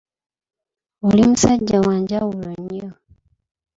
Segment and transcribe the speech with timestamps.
[1.07, 2.89] Oli musajja wa njawulo nnyo.